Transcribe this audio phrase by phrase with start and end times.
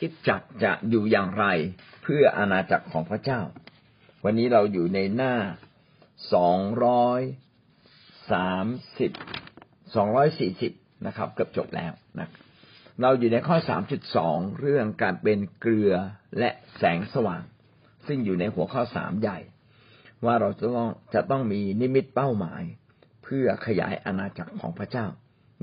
[0.00, 1.46] คิดจักจะอยู่อย่างไร
[2.02, 3.40] เพื่ออาณาจักรของพระเจ้า
[4.24, 5.34] วันนี้เราอยู่ในหน้า
[6.34, 7.20] สองร้อย
[8.32, 8.66] สาม
[8.98, 9.12] สิบ
[9.94, 10.72] สองร้อยสี่สิบ
[11.06, 12.28] นะครับ เกือบจบแล้วนะ
[13.02, 15.94] เราอยู่ในข้อสามจุดสองเรื่องการเป็นเกลือ
[16.38, 17.42] และแสงสว่าง
[18.06, 19.38] ซึ่งอยู่ในหัวข้อสามใหญ่
[20.24, 22.62] ว่าเราจะต้องจะต้องมีนิมิตเป้าหมาย
[23.24, 25.06] เพื่อขยายอาณาจักรของพระเจ้า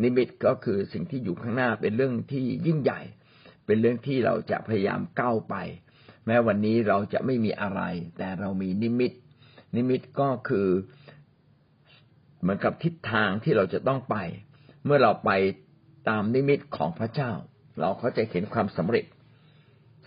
[0.03, 3.01] นิมิตก็คือสิ่งที่อยู่ข้างหน้าเป็นเรื่องที่ยิ่งใหญ่
[3.67, 5.55] เป็นเรื่องที่เราจะพยายามก้าวไป
[6.25, 7.81] แม้วันนี้เราจะไม่มีอะไร
[8.17, 9.11] แต่เรามีนิมิต
[9.75, 10.67] นิมิตก็คือ
[12.41, 14.15] เหมือนกับทิศทางที่เราจะต้องไป
[14.85, 15.31] เมื่อเราไป
[16.09, 17.31] ตามนิมิตของพระเจ้า
[17.81, 19.05] เราก็จะเห็นความสำเร็จ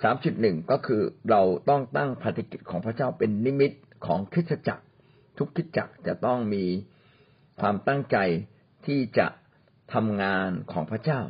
[0.02, 3.72] สามจุดหนึ่งก็คือเราต้องตั้งภารกิจของพระเจ้าเป็นนิมิต
[4.06, 4.84] ของคริสตจักร
[5.38, 6.64] ทุกคริสตจักรจะต้องมี
[7.60, 8.16] ความตั้งใจ
[8.86, 9.26] ที่จะ
[9.94, 11.20] ทำงานของพระเจ้า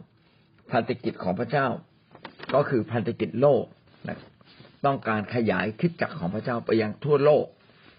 [0.70, 1.66] ภารกิจของพระเจ้า
[2.54, 3.64] ก็คือพันธกิจโลก
[4.08, 4.18] นะ
[4.86, 7.46] ต้องการขยายคิดจักรของพระเจ้าไปยังทั่วโลก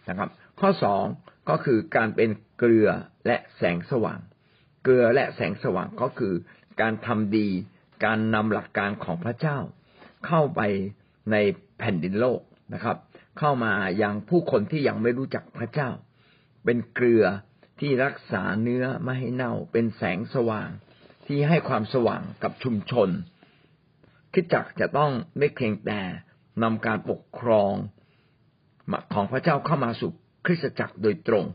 [0.09, 1.03] นะครับ ข้อสอง
[1.49, 2.89] ก็คือการเป็นเกลือ
[3.25, 4.19] และแสงสว่าง
[4.83, 6.33] เกลือและแสงสว่างก็คือ
[6.81, 7.47] การทำดี
[8.05, 9.57] การนำหลักการของพระเจ้า
[10.27, 10.61] เข้าไป
[11.31, 11.35] ใน
[11.79, 12.41] แผ่นดินโลก
[12.73, 12.97] นะครับ
[13.39, 15.89] เข้ามายังผู้คนที่ยังไม่รู้จักพระเจ้า
[16.65, 17.25] เป็นเกลือ
[17.79, 20.69] ที่รักษาเนื้อไม่ให้เน่า เป็นแสงสว่าง
[21.27, 23.09] ที่ให้ความสว่างกับชุมชน
[24.33, 25.99] คิดจักจะต้องไม่เพียงแต่
[26.63, 27.73] นำการปกครอง
[29.13, 30.11] ของพระเจ้าเข้ามาสู่
[30.45, 31.45] คริสตจักรโดยตรง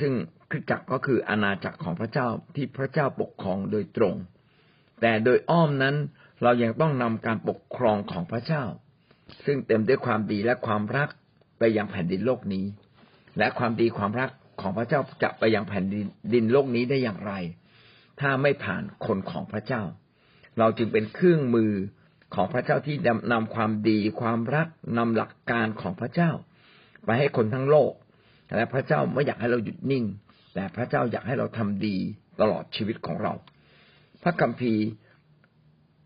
[0.00, 0.12] ซึ่ง
[0.50, 4.14] คริสตจักรก็คืออาณาจักรของพระเจ้าที่พระเจ้าปกครองโดยตรง
[5.00, 5.96] แต่โดยอ้อมนั้น
[6.42, 8.62] เรายังต้องนำการปกครองของพระเจ้า
[9.44, 11.08] ซึ่งเต็มด้วยความดีและความรัก
[11.58, 12.66] ไปยังแผ่นดินโลกนี้
[13.38, 15.84] และความดีความรักของพระเจ้าจะไปยังแผ่น
[16.34, 17.32] ดินโลกนี้ได้อย่างไร
[18.20, 19.82] ถ้าไม่ผ่านคนของพระเจ้า
[20.58, 21.72] เราจึงเป็นเครื่องมือ
[22.34, 22.96] ของพระเจ้าที่
[23.32, 24.68] นำความดีความรัก
[24.98, 26.30] นำหลักการของพระเจ้า
[27.04, 27.92] ไปให้คนทั้งโลก
[28.56, 30.04] และพระเจ้าไม่อยากให้เราหยุดนิ่ง
[30.54, 31.96] แต่พระเจ้าอยากให้เราทำดี
[32.40, 33.32] ตลอดชีวิตของเรา
[34.22, 34.84] พระคัมภีร์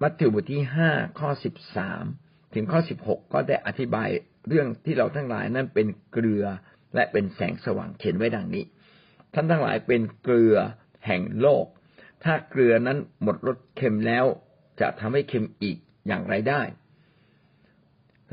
[0.03, 2.05] มัทธิวบทที่ห้าข้อสิบสาม
[2.55, 4.09] ถึงข้อสิบหกก็ได้อธิบาย
[4.49, 6.45] เรื่องที่เราทั้งหลายนั้นเป็นเกลือ
[6.95, 8.65] และเป็นแสงสว่างเขียนไว้ดังนี้
[9.35, 10.57] ท่านทั้งหลายเป็นเกลือ
[11.07, 11.65] แห่งโลก
[12.25, 14.25] ถ้าเกลือนั้นหมดรสเค็มแล้ว
[14.81, 15.77] จะทำให้เค็มอีก
[16.07, 16.63] อย่างไรได้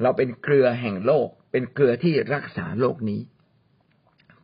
[0.01, 3.21] เราเป็นเกลือแห่งโลก เป็นเกลือที่รักษาโลกนี้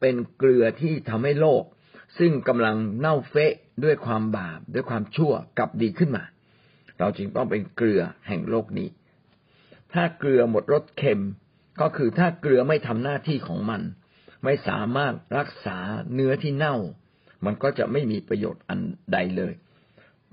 [0.02, 1.64] เป็นเกลือที่ทำให้โลก
[2.20, 6.24] ซึ่งกำลังเน่าเฟะด้วยความบาปด้วยความชั่วกลับดีขึ้นมา
[7.00, 8.90] เราจึงต้องเป็นเกลือแห่งโลกนี้
[9.94, 11.22] ถ้าเกลือหมดรสเค็ม
[11.82, 13.82] ก็คือถ้าเกลือไม่ทำหน้าที่ของมัน
[14.44, 15.78] ไม่สามารถรักษา
[16.14, 16.76] เนื้อที่เน่า
[17.46, 18.80] มันก็จะไม่มีประโยชน์อัน
[19.14, 19.54] ใดเลย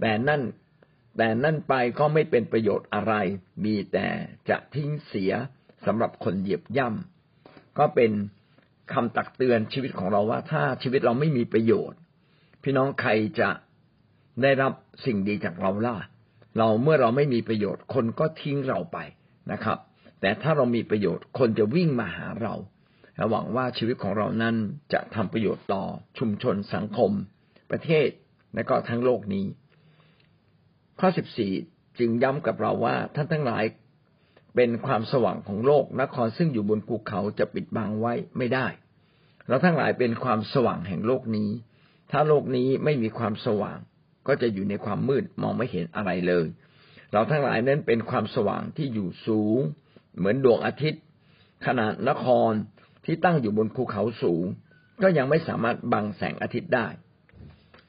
[0.01, 0.43] แต่นั่น
[1.17, 3.15] แต่นั่นไปก็ไม่เป็นประโยชน์อะไร
[3.65, 4.07] มีแต่
[4.49, 5.33] จะทิ้งเสีย
[5.87, 8.11] สำหรับคนเหยียบย่ำก็เป็น
[8.93, 11.99] คำตักเตือนชีวิตของเราว่า ถ้าชีวิตเราไม่มีประโยชน์
[12.63, 13.11] พี่น้องใคร
[13.41, 13.49] จะ
[14.43, 14.73] ได้รับ
[15.05, 15.97] สิ่งดีจากเราล่ะ
[16.59, 18.99] เราเมื่อเราไม่มีประโยชน์คนก็ทิ้งเราไป
[19.53, 19.79] นะครับ
[20.21, 22.55] แต่ถ้าเรามีประโยชน์คนจะวิ่งมาหาเรา
[23.21, 24.57] และหวังว่าชีวิตของเรานั้น
[24.93, 25.85] จะทำประโยชน์ต่อ
[26.19, 27.11] ชุมชนสังคม
[27.71, 28.09] ประเทศ
[28.55, 29.47] และก็ทั้งโลกนี้
[31.01, 31.53] ข้อสิบสี่
[31.99, 33.65] จึงย้ำกับเราว่าท่านทั้งหลาย
[34.57, 38.67] เป็นความสว่างของโลกนครซึ่งอยู่บนภูเขาจะปิดบังไว้ไม่ได้
[39.49, 41.51] เราทั้งหลายเป็นความสว่างแห่งโลกนี้
[42.11, 43.79] ถ้าโลกนี้ไม่มีความสว่าง
[44.27, 46.47] ก็จะอยู่ในความมืดมองไม่เห็นอะไรเลย
[47.13, 49.59] เราทั้งหลายนั้นเป็นความสว่างที่อยู่สูง
[50.17, 51.03] เหมือนดวงอาทิตย์
[51.67, 52.53] ขนาดนคร
[53.11, 54.45] ที่ตั้งอยู่บนภูเขาสูง
[55.03, 56.87] ก็ยังไม่สามารถบังแสงอาทิตย์ได้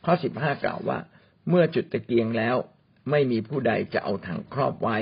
[0.06, 1.00] ข้อสิบห้ากล่าวว่า
[1.50, 2.56] เมื่อจุดตะเกียงแล้ว
[3.10, 4.98] ไม่มีผู้ใดจะเอาถังครอบไว้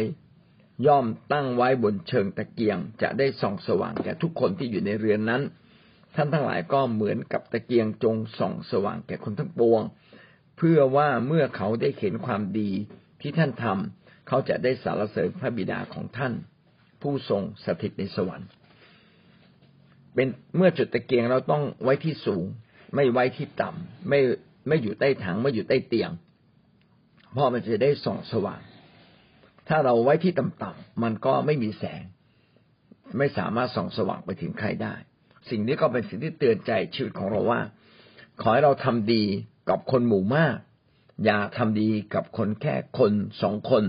[0.88, 5.42] ย่อมตั้งไว้บนเชิงตะเกียง จะได้ส่องสว่างแก่ทุกคนที่อยู่ในเรือนนั้น
[6.16, 9.82] ท่านทั้งหลายก็เหมือนกับตะเกียงจงส่องสว่างแก่คนทั้งปวง
[10.58, 12.72] เพื่อว่าเมื่อเขาได้เห็นความดี
[13.22, 16.34] ที่ท่านทำเขาจะได้สารเสริญพระบิดาของท่าน
[17.02, 18.50] ผู้ทรงสถิตในสวรรค์
[20.16, 20.28] เป็น
[20.58, 22.46] เมื่อจุดตะเกียงเราต้องไว้ที่สูง
[22.96, 24.20] ไม่ไว้ที่ต่ำไม่
[24.68, 26.12] ไม่อยู่ใต้ถังไม่อยู่ใต้เตียง
[27.34, 28.62] เพราะมันจะได้ส่องสว่าง
[29.68, 32.04] ถ้าเราไว้ที่ต่ำๆมันก็ไม่มีแสง
[33.18, 34.94] ไม่สามารถส่องสว่างไปถึงใครได้
[35.50, 37.62] สิ่งนี้ก็เป็นสิ่งที่เตือนใจชีวิตของเราว่า
[38.42, 39.24] ขอให้เราทำดี
[39.70, 40.56] กับคนหมู่มาก
[41.26, 43.12] อย่าทำดีกับคนแค่คน
[43.42, 43.84] สองคน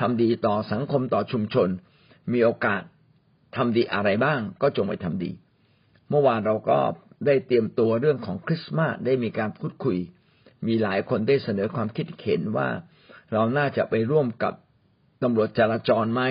[0.00, 1.68] ทำดีต่อสังคมต่อชุมชน
[2.32, 2.82] มีโอกาส
[3.56, 5.30] ทำดีอะไรบ้างก็จงไปทำดี
[6.10, 6.78] เมื่อวานเราก็
[7.26, 9.98] ได้เตรียมตัวเรื่องของคริสต์มาสได้มีการพูดคุย
[10.66, 12.68] มีหลายคนได้เสนอความคิดเห็นว่า
[13.32, 14.54] เราน่าจะไปร่วมกับ
[15.22, 16.22] ตำรวจจราจรไหม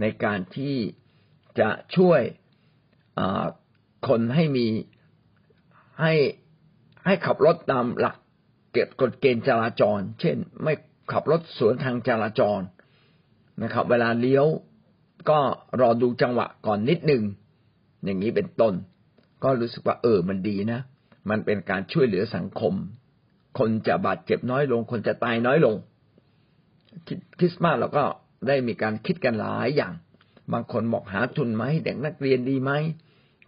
[0.00, 0.76] ในการที่
[1.60, 2.20] จะช่วย
[4.08, 4.66] คนให้มี
[6.00, 6.14] ให้
[7.06, 8.16] ให้ขับรถตามหลัก
[8.72, 10.72] เกกฎเกณฑ์จราจร เช่น ไม่
[11.12, 12.60] ขับรถสวนทางจราจร
[13.62, 14.46] นะครับ เวลาเลี้ยว
[15.30, 15.38] ก็
[15.80, 17.22] รอดูจังหวะก่อนนิดหนึ่ง
[18.04, 18.74] อย่างนี้เป็นต้น
[19.44, 20.80] ก็รู้สึกว่าเออมันดีนะ
[21.30, 22.74] มันเป็นการช่วยเหลือสังคม
[23.58, 25.76] คนจะบาดเจ็บน้อยลง คนจะตายน้อยลง
[27.38, 28.04] คริสต์มาสเราก็
[28.48, 29.94] ได้มีการคิดกันหลายอย่าง
[30.52, 32.72] บางคนบอกหาทุนไหมเด็กนักเรียนดีไหม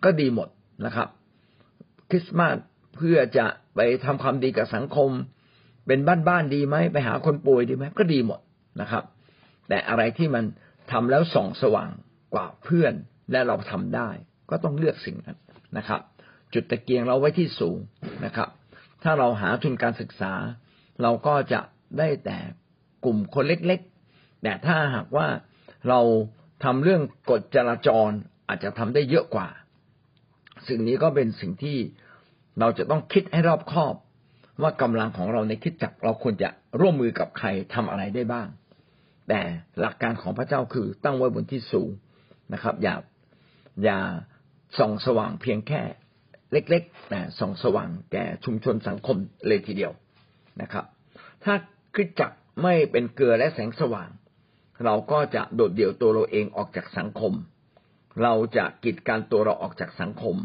[0.05, 0.49] ก็ดีหมด
[0.85, 1.09] นะครับ
[2.11, 2.57] คริสต์มาส
[2.97, 5.11] เพื่อจะไปทำความดีกับสังคม
[5.87, 8.41] เป็นบ้านๆดีไหมไปหาคนป่วยดีไหมก็ดีหมด
[8.81, 9.05] นะครับ
[9.69, 10.45] แต่อะไรที่มัน
[10.91, 11.91] ทำแล้วส่องสว่าง
[12.35, 12.95] กว่าเพื่อน
[13.33, 14.11] และเราทำได้
[14.51, 15.39] ก็ต้องเลือกสิ่งนั้น
[15.77, 16.01] นะครับ
[16.55, 17.79] จุดตะเกียงเราไว้ที่สูง
[18.25, 18.49] นะครับ
[19.03, 20.33] ถ้าเราหาทุนการศึกษา
[21.03, 21.61] เราก็จะ
[21.99, 22.39] ได้แต่
[23.05, 25.27] กลุ่มคนเล็กๆ แต่ถ้าหากว่า
[25.89, 26.01] เรา
[26.65, 28.11] ทำเรื่องกฎจราจร
[28.49, 29.49] อาจจะทำได้เยอะกว่า
[30.69, 31.79] สิ่งนี้ก็เป็นสิ่งที่
[32.61, 33.95] เราจะต้องคิดให้รอบคอบ
[34.63, 36.49] ว่ากำลังของเราในคิดจักเราควรจะ
[36.81, 38.49] ร่วมมือกับใครทำอะไรได้บ้าง
[39.29, 39.41] แต่
[39.81, 41.91] หลักการของพระเจ้าคือตั้งไว้บนที่สูง
[42.53, 42.95] นะครับ อย่า
[43.85, 43.99] อย่า
[44.79, 45.83] ส่องสว่างเพียงแค่
[46.53, 49.17] เล็กๆแต่ส่องสว่างแก่ชุมชนสังคม
[49.47, 49.93] เลยทีเดียว
[50.61, 50.85] นะครับ
[51.45, 51.55] ถ้า
[51.95, 52.31] คิดจัก
[52.63, 54.11] ไม่เป็นเกลือและแสงสว่าง
[54.85, 57.33] เราก็จะโดดเดี่ยวตัวเราเองออกจากสังคม
[58.23, 60.37] เราจะกีดกันตัวเราออกจากสังคม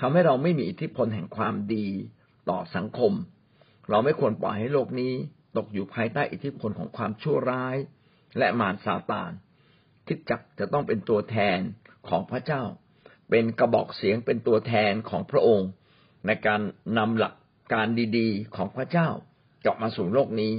[0.00, 1.86] ทำให้เราไม่มีอิทธิพลแห่งความดี
[2.50, 3.12] ต่อสังคม
[3.90, 5.12] เราไม่ควรปล่อยให้โลกนี้
[5.56, 7.76] ตกอยู่ภายใต้อิทธิพลของความชั่วร้าย
[8.38, 9.30] และมารซาตาน
[10.06, 11.58] คิดจักจะต้องเป็นตัวแทน
[12.08, 12.62] ของพระเจ้า
[13.32, 15.68] เป็นกระบอกเสียงเป็นตัวแทนของพระองค์
[16.26, 16.60] ในการ
[16.98, 17.34] นำหลัก
[17.74, 17.88] การ
[18.18, 19.08] ดีๆ ของพระเจ้า
[19.64, 20.52] กลับมาสู่โลกนี้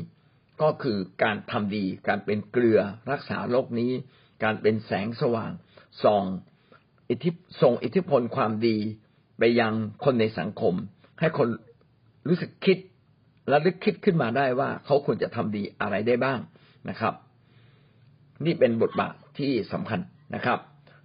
[0.61, 2.79] ก็คือการทำดี การเป็นเกลือ
[3.11, 3.91] รักษาโลกนี้
[4.43, 5.51] การเป็นแสงสว่าง
[6.03, 6.23] ส่อง
[7.09, 7.29] อิทธิ
[7.61, 8.77] ส่งอิทธิพลความดี
[9.39, 9.73] ไปยัง
[10.03, 10.73] คนในสังคม
[11.19, 11.47] ให้คน
[12.27, 12.77] รู้สึกคิด
[13.49, 16.39] และลึกคิดขึ้นมาได้ว่าเขาควรจะทำดีอะไรได้บ้าง
[16.89, 17.13] นะครับ
[18.45, 19.99] นี่เป็นบทบาทที่สำคัญ
[20.35, 20.59] นะครับ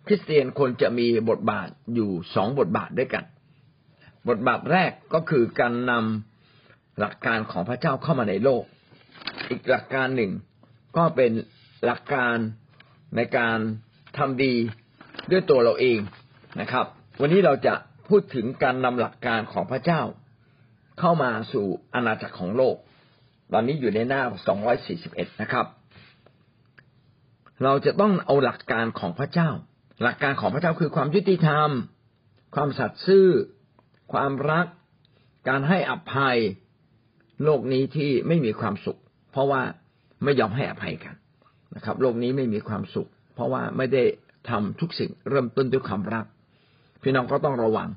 [0.09, 3.25] คริสเตียนควรจะมีบทบาทอยู่สองบทบาทด้วยกัน
[4.29, 8.63] บทบาทแรกก็คือการนำหลักการของพระเจ้าเข้ามาในโลก
[9.51, 10.33] อีกหลักการหนึ่ง
[10.97, 11.33] ก็เป็น
[11.85, 12.37] หลักการ
[13.17, 13.59] ในการ
[14.19, 14.55] ทำดี
[15.31, 15.99] ด้วยตัวเราเอง
[16.61, 16.87] นะครับ
[17.21, 17.75] วันนี้เราจะ
[18.09, 20.03] พูดถึงการนำหลักการของพระเจ้า
[20.99, 22.77] เข้ามาสู่อาณาจักรของโลก
[23.53, 24.23] ตอนนี้อยู่ในหน้า
[24.83, 25.67] 241 นะครับ
[27.65, 29.51] เราจะต้องเอาหลักการของพระเจ้า
[30.03, 31.71] หลักการของพระเจ้าคือความยุติธรรม
[32.55, 33.29] ความสัตย์ซื่อ
[34.13, 34.67] ความรัก
[35.49, 36.39] การให้อภัย
[37.45, 39.01] โลกนี้ที่ไม่มีความสุข
[39.33, 39.63] เพราะว่า
[40.25, 41.15] ไม่ยอมให้อภัยกัน
[41.77, 44.05] นะครับ โลกนี้ไม่มีความสุข เพราะว่าไม่ได้
[44.51, 46.27] ทำทุกสิ่งเริ่มต้นด้วยความรัก
[47.03, 47.89] พี่น้องก็ต้องระวัง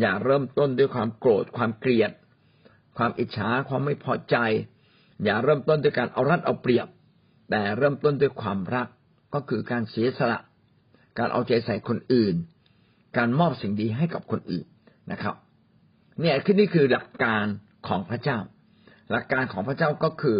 [0.00, 2.10] อย่าเริ่มต้นด้วยความโกรธ ความเกลียด
[2.96, 4.36] ความอิจฉาความไม่พอใจ
[5.24, 6.88] อย่าเริ่มต้นด้วยการเอารัดเอาเปรียบ
[7.50, 8.88] แต่เริ่มต้นด้วยความรัก
[9.34, 10.38] ก็คือการเสียสละ
[11.20, 12.34] การเอาใจใส่คนอื่น
[13.16, 14.66] การมอบสิ่งดีให้กับคนอื่น
[15.12, 15.34] นะครับ
[16.20, 17.44] เนี่ยคือนี่คือหลักการ
[17.88, 18.38] ของพระเจ้า
[19.10, 20.38] หลักการของพระเจ้าก็คือ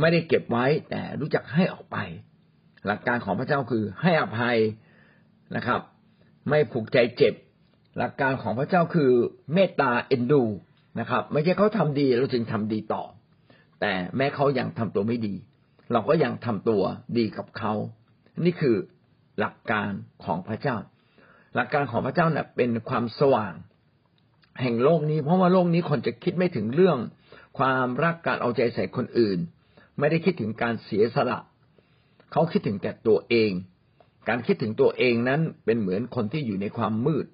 [0.00, 1.96] ไม่ได้เก็บไว้แต่รู้จักให้ออกไป
[2.86, 4.58] หลักการของพระเจ้าคือให้อภัย
[5.56, 5.80] นะครับ
[6.48, 7.34] ไม่ผูกใจเจ็บ
[7.98, 9.10] หลักการของพระเจ้าคือ
[9.52, 10.44] เมตตาเอ็นดู
[11.00, 13.02] นะครับ ไม่ใช่เขาทำดีเราจึงทำดีต่อ
[13.80, 15.34] แต่แม้เขายังทำตัวไม่ดี
[15.92, 16.82] เราก็ยังทำตัว
[17.18, 17.72] ดีกับเขา
[18.44, 18.76] นี่คือ
[19.40, 19.90] หลักการ
[20.24, 20.76] ของพระเจ้า
[21.54, 23.54] หลักการของพระเจ้าเนี่ยเป็นความสว่าง
[24.60, 26.98] แห่งโลกนี้ เพราะว่าโลกนี้คนจะคิดไม่ถึงเรื่อง
[27.58, 29.38] ความรักการเอาใจใส่คนอื่น
[29.98, 31.38] ไม่ได้คิดถึงการเสียสละ
[32.32, 33.50] เขาคิดถึงแต่ตัวเอง
[34.28, 37.26] การคิดถึงตัวเองนั้นเป็นเหมือนคนที่อยู่ในความมืด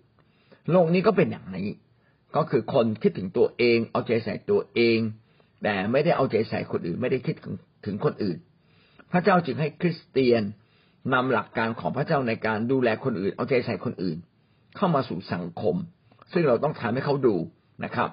[0.70, 1.68] โลกนี้ก็เป็นอย่างนี้
[2.36, 4.98] ก็คือคนคิดถึงตัวเอง เอาใจใส่ตัวเอง
[5.62, 7.36] แต่ไม่ได้เอาใจใส่คนอื่น ไม่ได้คิด
[7.86, 8.38] ถึงคนอื่น
[9.12, 10.42] พระเจ้าจึงให้คริสเตียน
[11.12, 14.18] นำหลักการของพระเจ้าในการดูแลคนอื่น เอาใจใส่คนอื่น
[14.76, 15.76] เข้ามาสู่สังคม
[16.32, 17.36] ซึ่งเราต้องทำให้เขาดู
[17.84, 18.10] นะครับ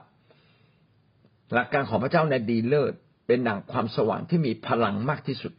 [1.53, 2.93] หลักการของพระเจ้าในดีเลิศ
[3.27, 5.53] เป็นดั่งความสว่างที่มีพลังมากที่สุด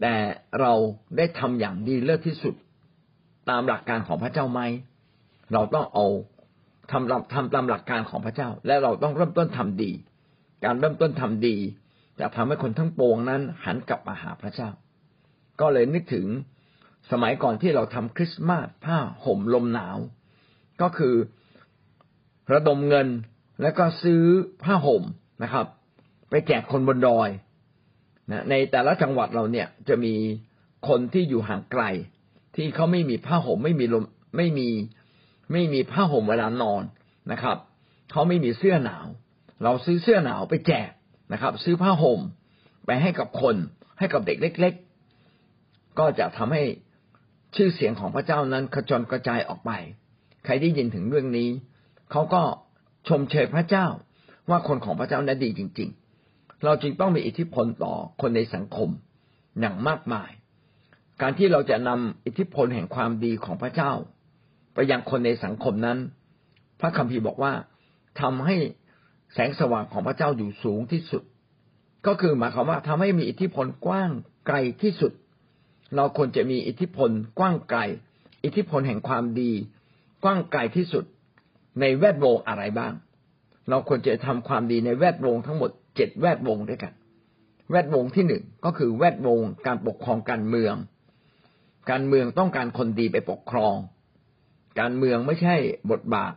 [0.00, 0.14] แต่
[0.60, 0.72] เรา
[1.16, 2.54] ได้ทำอย่างดีเลิศที่สุด
[3.50, 4.60] ตามหลักการของพระเจ้าไหม
[5.52, 6.06] เราต้องเอา
[6.90, 9.92] ทำทำตามหลักการของพระเจ้า และเราต้องเริ่มต้นทำดี
[10.64, 11.56] การเริ่มต้นทำดี
[12.20, 14.70] จะทำให้คนทั้งปวงนั้นหันกลับมาหาพระเจ้า
[15.60, 16.26] ก็เลยนึกถึง
[17.10, 19.98] สมัยก่อนที่เราทำคริสต์มาสผ้าห่มลมหนาว
[20.82, 21.14] ก็คือ
[22.52, 23.08] ระดมเงิน
[23.62, 24.22] แล้วก็ซื้อ
[24.64, 25.02] ผ้าห่ม
[25.42, 25.66] นะครับ
[26.30, 27.28] ไปแจกคนบนดอย
[28.30, 30.14] นะในแต่ละจังหวัดเราเนี่ยจะมี
[30.88, 31.82] คนที่อยู่ห่างไกล
[32.56, 34.04] ที่เขาไม่มีผ้าห่มไม่มีลม
[34.36, 34.68] ไม่มี
[35.52, 36.82] ไม่มีผ้าห่มเวลานอน
[37.32, 37.56] นะครับ
[38.10, 39.06] เขาไม่มีเสื้อหนาว
[39.64, 40.90] เราซื้อเสื้อหนาวไปแจก
[41.32, 42.20] นะครับ ซื้อผ้าห่ม
[42.86, 43.56] ไปให้กับคน
[43.98, 44.74] ให้กับเด็กเล็ก
[45.36, 46.62] ๆ ก็จะทำให้
[47.56, 49.70] ชื่อเสียงของพระเจ้านั้นขจรกระจายออกไป
[50.44, 51.48] ใครได้ยินถึงเรื่องนี้
[52.10, 52.42] เขาก็
[53.08, 53.86] ชมเชยพระเจ้า
[54.50, 55.90] ว่าคนของพระเจ้านั้นดีจริง
[56.26, 58.88] ๆ เราจึงต้องมีอิทธิพลต่อคนในสังคม
[59.60, 60.30] อย่างมากมาย
[61.20, 63.92] การที่เราจะนำอิทธิพลแห่งความดีของพระเจ้า
[64.74, 65.98] ไปยังคนในสังคมนั้น
[66.80, 67.52] พระคัมภีร์บอกว่า
[68.20, 68.56] ทำให้
[69.32, 71.22] แสงสว่างของพระเจ้าอยู่สูงที่สุด
[72.06, 74.10] ก็คือหมายความว่าทำให้มีอิทธิพลกว้าง
[74.46, 75.12] ไกลที่สุด
[75.96, 77.80] เราควรจะมีอิทธิพลกว้างไกล
[78.44, 79.52] อิทธิพลแห่งความดี
[80.24, 81.04] กว้างไกลที่สุด
[81.80, 82.92] ในแวดวงอะไรบ้าง
[83.70, 86.92] เราควรจะทำความดีในแวดวงทั้งหมดเจ็ดแวดวงด้วยกัน
[87.70, 90.74] แวดวงที่หนึ่งก็คือแวดวงการปกครองการเมือง
[91.90, 93.76] การเมืองต้องการคนดีไปปกครอง
[94.80, 95.56] การเมืองไม่ใช่
[95.90, 96.32] บทบาท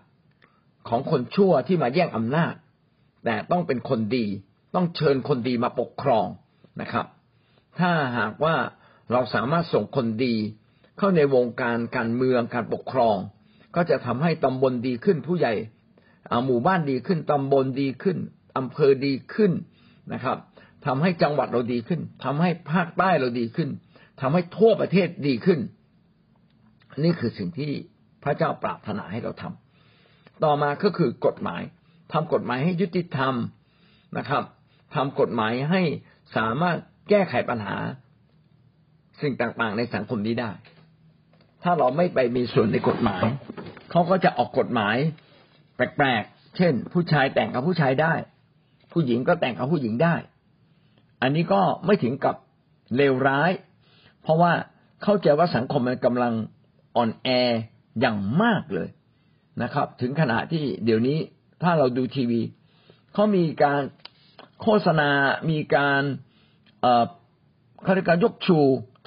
[0.90, 2.54] ของคนชั่วที่มาแย่งอำนาจ
[3.26, 4.26] แต่ต้องเป็นคนดี
[4.76, 6.28] ต้องเชิญคนดีมาปกครอง
[6.82, 7.06] นะครับ
[7.80, 8.56] ถ้าหากว่า
[9.12, 10.36] เราสามารถส่งคนดี
[10.98, 13.18] เข้าในวงการการเมืองการปกครอง
[13.76, 15.54] ก็จะทำให้ตำบลดีขึ้นผู้ใหญ่
[16.46, 18.18] หมู่บ้านดีขึ้นตำบลดีขึ้น
[18.58, 19.52] อำเภอดีขึ้น
[20.14, 20.38] นะครับ
[20.86, 23.70] ทำให้จังหวัดเราดีขึ้นทำให้ภาคใต้เราดีขึ้น
[24.22, 25.60] ทำให้ทั่วประเทศดีขึ้น
[27.04, 27.72] นี่คือสิ่งที่
[28.24, 31.62] พระเจ้าปรารถนาให้เราทำต่อมาก็คือกฎหมาย
[32.14, 33.34] ทำกฎหมายให้ยุติธรรม
[34.18, 34.44] นะครับ
[34.96, 35.82] ทำกฎหมายให้
[36.36, 36.78] สามารถ
[37.10, 37.78] แก้ไขปัญหา
[39.24, 40.52] สิ่งต่างๆในสังคมนี้ได้
[41.64, 43.24] ถ้าเราไม่ไปมีส่วนในกฎหมาย
[43.92, 44.96] เขาก็จะออกกฎหมาย
[45.76, 48.14] แปลกๆ เช่น ผู้ชายแต่งกับผู้ชายได้
[48.94, 50.16] ผู้หญิงก็แต่งกับผู้หญิงได้
[51.22, 52.36] อันนี้ก็ไม่ถึงกับ
[52.96, 53.52] เลวร้าย
[54.22, 54.52] เพราะว่า
[55.04, 56.34] เข้าใจว่าสังคมมันกำลัง
[56.96, 57.30] อ่อนแอ
[58.00, 58.90] อย่างมากเลย
[59.64, 61.18] นะครับ ถึงขนาดที่เดี๋ยวนี้
[61.64, 62.42] ถ้าเราดูทีวี
[63.14, 63.82] เขามีการ
[64.62, 65.10] โฆษณา
[65.50, 66.02] มีการ
[67.84, 68.60] เขาเรียกการยกชู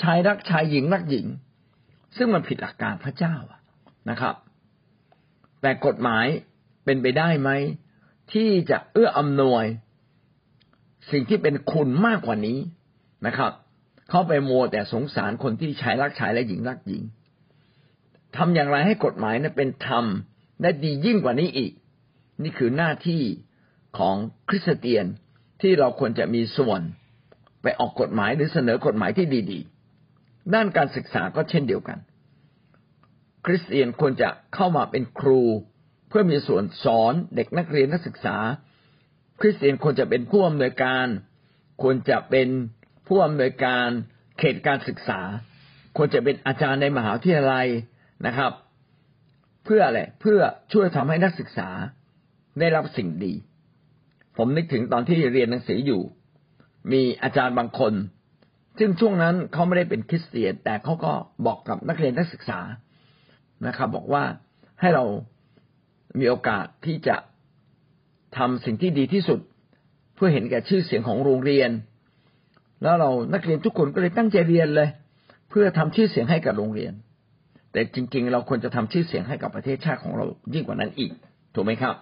[0.02, 1.26] ชายรักชายหญิงรักหญิง
[2.16, 3.36] ซึ่งมันผิดหลักการพระเจ้า
[4.10, 4.34] นะครับ
[5.62, 6.26] แต่กฎหมาย
[6.84, 7.50] เป็นไปได้ไหม
[8.32, 9.64] ที่จะเอื้ออำนวย
[11.10, 12.58] สิ่งที่เป็นคุณมากกว่านี้
[13.26, 13.52] นะครับ
[14.10, 17.02] เข้าไปโมแต่สงสารคนที่ชายรักชายและหญิงรักหญิง
[18.36, 20.04] ทำอย่างไรให้กฎหมายนั้นเป็นธรรม
[20.60, 21.72] และดียิ่งกว่านี้อีก
[22.42, 23.22] นี่คือหน้าที่
[23.98, 24.16] ของ
[24.48, 25.06] คริสเตียน
[25.60, 26.80] ที่เราควรจะมีส่วน
[27.62, 29.75] ไปออกกฎหมายหรือเสนอกฎหมายที่ดี ๆ
[30.54, 31.98] ด้านการศึกษาก็เช่นเดียวกัน
[33.46, 35.42] คริสเตียนควรจะเข้ามาเป็นครู
[36.08, 38.36] เพื่อมีส่วนสอนเด็กนักเรียนนักศึกษา
[39.40, 41.06] คริสเตียนควรจะเป็นผู้อำนวยการ
[41.82, 42.48] ควรจะเป็น
[43.06, 43.88] ผู้อำนวยการ
[44.38, 45.20] เขตการศึกษา
[45.96, 47.66] ควรจะเป็นอาจารย์ในมหาวิทยาลัย
[48.26, 48.52] นะครับ
[49.64, 50.40] เพื่ออะไรเพื่อ
[50.72, 51.68] ช่วยทำให้นักศึกษา
[52.60, 53.34] ได้รับสิ่งดี
[54.36, 56.02] ผมนึกถึงตอนที่เรียนหนังสืออยู่
[56.92, 57.92] มีอาจารย์บางคน
[58.78, 61.12] ซึ่งช่วงนั้นเขาไม่ได้เป็นคริสเตียน แต่เขาก็
[61.46, 62.60] บอกกับนักเรียนนักศึกษา
[63.66, 64.24] นะครับ บอกว่า
[64.80, 65.04] ให้เรา
[66.18, 67.16] มีโอกาสที่จะ
[68.36, 69.40] ทำสิ่งที่ดีที่สุด
[70.14, 71.70] เพื่อเห็นแก่ชื่อเสียงของโรงเรียน
[72.82, 74.88] แล้วเรานักเรียนทุกคนก็เลยตั้งใจเรียนเลย
[75.50, 76.92] เพื่อทำชื่อเสียงให้กับโรงเรียน
[77.72, 81.12] แต่จริง ๆ เราควรจะทำชื่อเสียงให้กับประเทศชาติของเรายิ่งกว่านั้นอีก
[81.54, 81.94] ถูกไหมครับ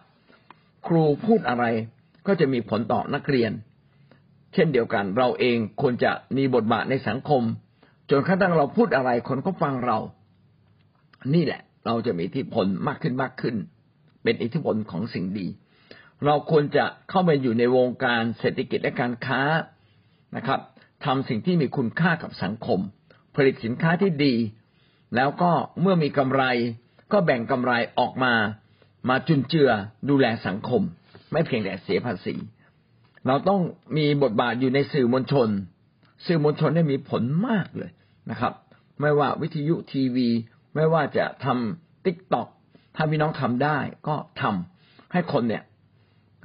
[0.87, 1.65] ครูพูดอะไร
[2.27, 3.53] ก็จะมีผลต่อนักเรียน
[4.55, 7.43] เช่นเดียวกัน เราเองควรจะมีบทบาทในสังคม
[8.11, 9.99] จนกระทั่งเราพูดอะไรคนก็ฟังเรา
[11.35, 13.57] นี่แหละ เราจะมีอิทธิพลมากขึ้นมากขึ้น
[14.23, 15.47] เป็นอิทธิพลของสิ่งดี
[16.25, 19.43] เราควรจะเข้าไปอยู่ในวงการเศรษฐกิจและการค้า
[20.37, 20.61] นะครับ
[21.05, 22.81] ทำสิ่งที่มีคุณค่ากับสังคม
[23.37, 24.35] ผลิตสินค้าที่ดี
[25.17, 26.43] แล้วก็เมื่อมีกำไร
[27.13, 28.35] ก็แบ่งกำไรออกมา
[29.09, 29.71] มาจุนเจือ
[30.09, 30.83] ดูแลสังคม
[31.33, 32.35] ไม่เพียงแต่เสียภาษี
[33.27, 33.61] เราต้อง
[33.97, 35.49] มีบทบาทอยู่ในสื่อมวลชน
[36.27, 37.91] สื่อมวลชนได้มีผลมากเลย
[38.31, 38.53] นะครับ
[39.01, 40.29] ไม่ว่าวิทยุทีวี
[40.75, 42.49] ไม่ว่าจะทำติ๊กต็อก
[42.97, 43.79] ถ้าพี่น้องทำได้
[44.09, 45.65] ก็ทำให้คนเนี่ย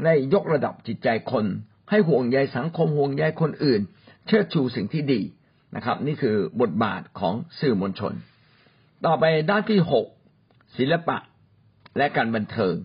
[0.05, 1.45] ได้ยกระดับจิตใจคน
[1.89, 3.81] ให้ห่วงใยสังคมห่วงใยคนอื่น
[4.27, 5.21] เชิดชูสิ่งที่ดี
[5.75, 8.13] นะครับ นี่คือบทบาทของสื่อมวลชน
[9.05, 10.05] ต่อไปด้านที่หก
[10.77, 11.17] ศิลปะ
[11.97, 12.75] และการบันเทิง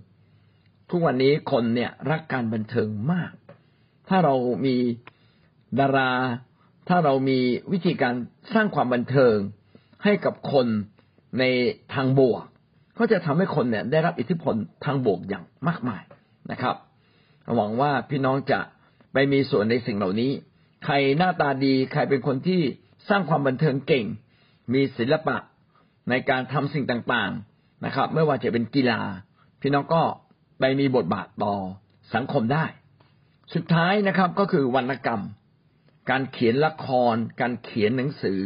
[0.90, 3.32] ทุกวันนี้คนเนี่ยรักการบันเทิงมาก
[4.08, 4.34] ถ้าเรา
[4.66, 4.76] มี
[5.80, 6.12] ดารา
[6.88, 7.38] ถ้าเรามี
[7.72, 8.14] วิธีการ
[8.54, 9.36] สร้างความบันเทิง
[10.04, 10.66] ให้กับคน
[11.38, 11.44] ใน
[11.94, 12.44] ทางบวก
[12.98, 16.02] ก็จะทำให้คนเนี่ยได้รับอิทธิพลทางบวกอย่างมากมาย
[16.50, 16.76] นะครับ
[17.56, 18.60] หวังว่าพี่น้องจะ
[19.12, 20.30] ไปมีส่วนในสิ่งเหล่านี้
[20.84, 22.60] ใครหน้าตาดีใครเป็นคนที่
[23.08, 24.06] สร้างความบันเทิงเก่ง
[24.72, 25.36] มีศิลปะ
[26.10, 29.00] ในการทำสิ่งต่างๆนะครับ ไม่ว่าจะเป็นกีฬา
[29.60, 30.02] พี่น้องก็
[30.60, 31.54] ไปมีบทบาทต่อ
[32.14, 32.64] สังคมได้
[33.54, 35.22] สุดท้ายนะครับก็คือวรรณกรรม
[36.10, 38.40] การเขียนละคร การเขียนหนังสือ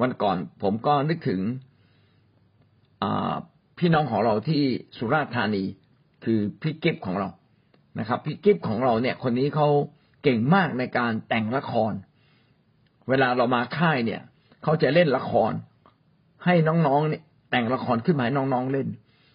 [0.00, 1.40] วันก่อนผมก็นึกถึง
[3.78, 4.62] พี่น้องของเราที่
[4.98, 5.64] สุราษฎร์ธานี
[6.24, 7.28] คือพี่กิฟของเรา
[7.98, 9.68] นะครับพี่กิฟของเราเนี่ย คนนี้เขา
[10.22, 11.92] เก่งมากในการแต่งละคร
[13.08, 14.20] เวลาเรามาค่ายเนี่ย
[14.62, 15.52] เขาจะเล่นละคร
[16.44, 18.88] ให้น้องๆเนี่ยแต่งละครขึ้นมาให้น้องๆเล่น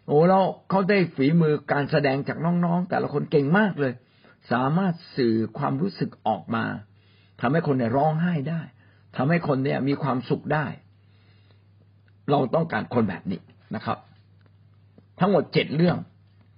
[0.08, 3.94] โอ้แล้วเขาได้ฝีมือการแสดงจากน้องๆ แต่ละคนเก่งมากเลย
[4.52, 6.66] สามารถสื่อความรู้สึกออกมา
[7.42, 8.62] ทำให้คนเนี่ยร้องไห้ได้
[9.18, 10.66] ทำให้คนเนี่ยมีความสุขได้
[12.32, 13.42] เราต้องการคนแบบนี้
[13.76, 13.98] นะครับ
[15.20, 15.98] ทั้งหมดเจ็ดเรื่อง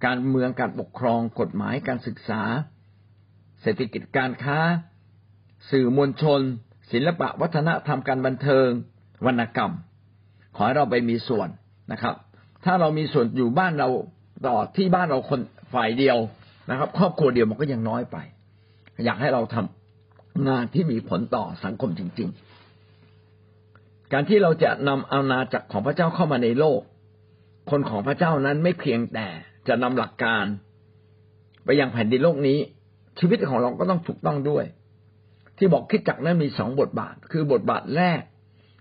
[0.05, 2.41] การเมืองการปกครองกฎหมายการศึกษา
[3.61, 4.59] เศรษฐกิจการค้า
[5.71, 6.41] สื่อมวลชน
[6.91, 8.67] ศิลปะวัฒนธรรมการบันเทิง
[9.25, 9.73] วรรณกรรม
[10.55, 11.49] ขอให้เราไปมีส่วน
[11.91, 12.15] นะครับ
[12.65, 13.89] ถ้าเรามีส่วนอยู่บ้านเรา
[14.47, 15.41] ต่อที่บ้านเราคน
[15.73, 16.17] ฝ่ายเดียว
[16.69, 18.17] นะครับ ครอบครัวเดียวมันก็ยังน้อยไป
[19.05, 22.29] อยากให้เราทำงานที่มีผลต่อสังคมจริง
[23.15, 26.81] ๆ การที่เราจะนำอาณาจักรของพระเจ้าเข้ามาในโลก
[27.71, 29.27] คนของพระเจ้านั้นไม่เพียงแต่
[29.67, 30.45] จะนำหลักการ
[31.65, 32.59] ไปยังแผ่นดินโลกนี้
[33.19, 34.65] ชีวิตของเราก็ต้องถูกต้องด้วย
[35.57, 38.21] ที่บอกคิดจักนั้นมีสองบทบาท คือบทบาทแรก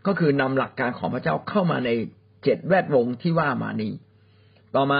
[0.06, 1.90] ก็คือนำหลักการของพระเจ้าเข้ามาใน
[2.44, 3.92] เจ็ดแวดวงที่ว่ามานี้
[4.74, 4.98] ต่อมา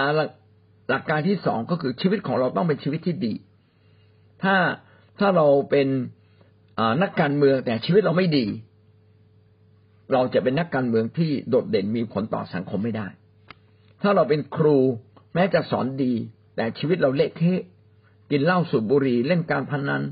[0.91, 3.35] หลักการที่สองก็คือชีวิตของเราต้องเป็นชีวิตที่ดี
[4.43, 4.57] ถ้า
[5.19, 5.89] ถ้าเราเป็น
[7.03, 8.47] นักการเมืองแต่ชีวิตเราไม่ดี
[10.13, 13.07] เราจะเป็นนักการเมืองที่โดดเด่นมีผลต่อสังคมไม่ได้
[14.03, 14.77] ถ้าเราเป็นครู
[15.35, 16.13] แม้จะสอนดี
[16.57, 17.63] แต่ชีวิตเราเละเทะ
[18.31, 20.03] กินเหล้าสูบบุหรี่เล่นการพนนัน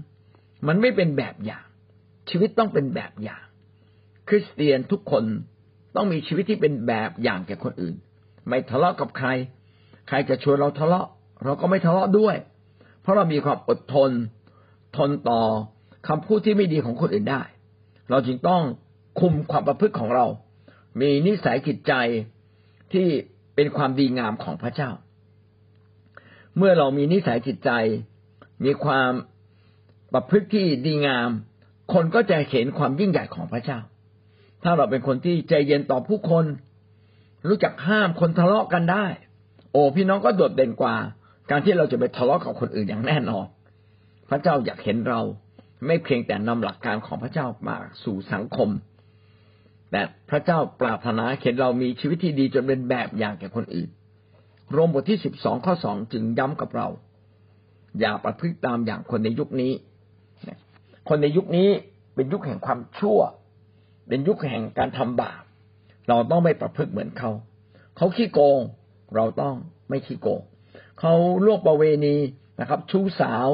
[0.66, 1.64] มันไม่เป็นแบบอย่าง
[2.31, 3.43] ชีวิตต้องเป็นแบบอย่าง
[4.29, 5.25] คริสเตียนทุกคน
[5.96, 7.94] ต้องมีชีวิตที่เป็นแบบอย่างแก่คนอื่น
[8.48, 9.29] ไม่ทะเลาะกับใคร
[10.09, 11.09] ใครจะชวนเราทะเลาะ
[11.45, 12.37] เราก็ไม่ทะเลาะด้วย
[13.01, 14.11] เพราะเรามีความอดทน
[14.97, 15.43] ทนต่อ
[16.09, 17.43] คำพูดที่ไม่ดีของคนอื่นได้
[18.11, 18.62] เราจึงต้อง
[19.21, 20.27] คุมความประพฤติของเรา
[21.01, 21.93] มีนิสัยจิตใจ
[22.93, 23.07] ที่
[23.55, 24.90] เป็นความดีงามของพระเจ้า
[26.57, 27.71] เมื่อเรามีนิสัยจิตใจ
[28.64, 29.11] มีความ
[30.12, 31.31] ประพฤติที่ดีงาม
[31.93, 33.81] คนก็จะเห็นความยิ่งใหญ่ของพระเจ้า
[34.62, 36.45] ถ้าเราเป็นคนที่ใจเย็นต่อผู้คน
[37.49, 39.07] รู้จักห้ามคนทะเลาะกันได้
[39.74, 40.94] โอ้พี่น้องก็โดดเด่นกว่า
[41.50, 43.46] การที่เราจะไปทะเลาะกับคนอื่นอย่างแน่นอน
[44.30, 45.20] พระเจ้าอยากเห็นเรา
[45.87, 48.68] ไม่เพียงแต่นำหลักการของพระเจ้ามาสู่สังคม
[49.90, 53.88] แต่พระเจ้าปรารถนาเห็นเรามีชีวิตที่ดีจนเป็นแบบอย่างแก่คนอื่น
[54.72, 56.88] โรมบทที่สิบสองข้อสองจึงย้ำกับเรา
[58.00, 59.72] อย่าประพฤติตามอย่างคนในยุคนี้
[61.08, 61.68] คนในยุคนี้
[62.14, 63.18] เป็นยุคแห่งความชั่ว
[64.08, 65.42] เป็นยุคแห่งการทำบาป
[66.08, 67.30] เราต้องไม่ประพฤติเหมือนเขา
[67.96, 68.60] เขาขี้โกง
[69.14, 69.55] เราต้อง
[69.88, 70.43] ไม่ขี้โกง
[71.01, 71.14] เขา
[71.45, 72.17] ล่วงประเวณี
[72.61, 73.49] นะครับ ชู้สาว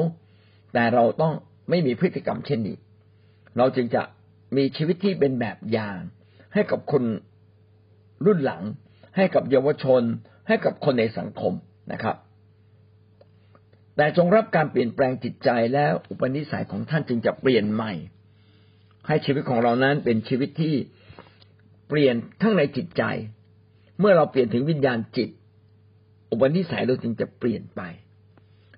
[0.73, 1.33] แต่เราต้อง
[1.69, 2.77] ไม่มีพฤติกรรมเช่นนี้
[3.57, 4.01] เราจึงจะ
[4.57, 5.99] มีชีวิตที่เป็นแบบอย่าง
[6.53, 7.03] ให้กับคน
[8.25, 8.63] รุ่นหลัง
[9.15, 10.01] ให้กับเยาวชน
[10.47, 11.53] ให้กับคนในสังคม
[11.91, 12.15] นะครับ
[13.95, 17.93] แต่จงรับการเปลี่ยนแปลงจิตใจแล้วอุปนิสัยของท่านจึงจะเปลี่ยนใหม่
[19.07, 20.75] ให้ชีวิตของเรานั้นเป็นชีวิตที่
[21.89, 23.03] เปลี่ยนทั้งในจิตใจ
[23.99, 25.29] เมื่อเราเปลี่ยนถึงวิญญาณจิต
[26.31, 27.81] อุปนิสัยเราจึงจะเปลี่ยนไป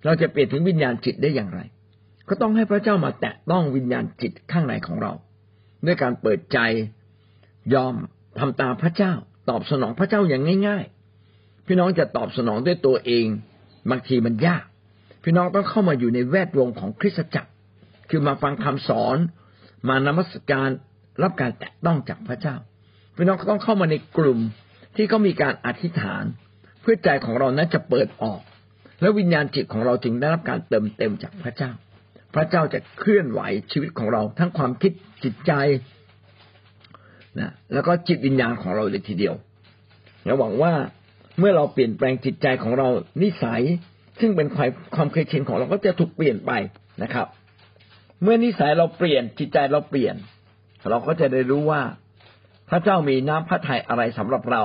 [0.06, 1.60] เราจะเปลี่ยนถึงวิญญาณจิตได้อย่างไร
[2.30, 5.12] ก็ต้องให้พระเจ้ามาแตะต้องวิญญาณจิตข้างในของเรา
[5.86, 6.58] ด้วยการเปิดใจ
[7.74, 7.94] ยอม
[8.40, 9.14] ทำตามพระเจ้า
[9.50, 10.86] ตอบสนองพระเจ้าอย่างง่าย
[11.26, 13.26] ๆ พี่น้องจะตอบสนองด้วยตัวเอง
[13.90, 14.64] บางทีมันยาก
[15.24, 17.52] พี่น้องต้องเข้ามาอยู่ในแวดวงของคริสตจักร
[18.10, 19.18] คือมาฟังคำสอน
[19.88, 20.70] มานมัสการ
[21.24, 22.56] รับการแตะต้องจากพระเจ้า
[23.16, 24.40] พี่น้องก็ต้องเข้ามาในกลุ่ม
[24.96, 26.24] ที่เขามีการอธิษฐาน
[26.84, 28.42] เพื่อใจของเรานั้นจะเปิดออก
[29.02, 31.72] แล้ววิญญาณจิตของเราจึงได้รับการเติมเต็มจากพระเจ้า
[32.36, 33.42] พระเจ้าจะเคลื่อนไหว
[33.72, 34.92] ชีวิตของเรา ทั้งความคิด
[35.24, 35.52] จิตใจ
[37.40, 39.36] นะแล้วก็จิตวิญญาณของเราเลยทีเดียว
[40.26, 40.74] เราหวังว่า
[41.40, 42.88] เมื่อเราเปลี่ยนแปลงจิตใจของเรา
[43.22, 43.62] นิสัย
[44.20, 46.52] ซึ่งเป็นความความเคยชินของเราก็จะถูกเปลี่ยนไป
[47.04, 47.28] นะครับ
[48.24, 50.16] เมื่อนิสัยเราเปลี่ยนจิตใจเราเปลี่ยน
[50.90, 51.82] เราก็จะได้รู้ว่า
[52.70, 54.64] พระเจ้ามีน้ำพระทัยอะไรสำหรับเรา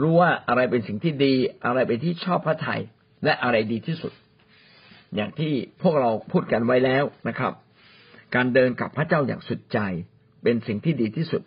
[0.00, 2.80] รู้ว่าอะไรเป็นสิ่งที่ดี อะไรเป็นที่ชอบพระทัย
[3.24, 4.12] และอะไรดีที่สุด
[5.14, 5.52] อย่างที่
[5.82, 7.52] พวกเราพูดกันไว้แล้วนะครับ
[8.34, 9.78] การเดินกับพระเจ้าอย่างสุดใจ
[10.42, 11.42] เป็นสิ่งที่ดีที่สุด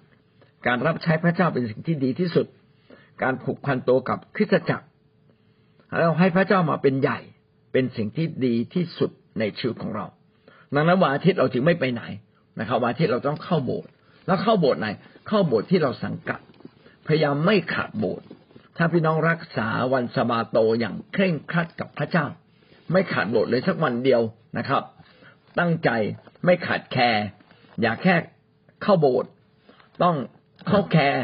[0.67, 2.45] การรับใช้พระเจ้าเป็นสิ่งที่ดีที่สุด
[3.23, 4.85] การผูกพันตัวกับคริสตจักร
[5.97, 7.19] แล้วให้พระเจ้ามาเป็นใหญ่
[7.73, 10.05] เป็นสิ่งที่ดีที่สุดในชีวิตของเรา
[10.75, 12.03] ดังนั้นวันอาทิตย์เราจึงไม่ไปไหน
[12.59, 13.89] นะครับวันอาทิตย์เราต้องเข้าโบสถ์
[14.27, 14.87] แล้วเข้าโบสถ์ไหน
[15.27, 16.39] เข้าโบสถ์ที่เราสังกัด
[17.07, 18.25] พยายามไม่ขาดโบสถ์
[18.77, 22.25] ถ้าพี่น้องรักษาวันสบาโตอย่างเคร่งครัดกับพระเจ้า
[22.91, 24.21] ไม่ขาดโบสถ์เลยสักวันเดียว
[24.57, 24.83] นะครับ
[25.59, 25.89] ตั้งใจ
[26.45, 27.23] ไม่ขาดแคร์
[27.81, 28.15] อย่าแค่
[28.83, 29.29] เข้าโบสถ์
[30.03, 30.15] ต้อง
[30.67, 31.23] เข้าแคร์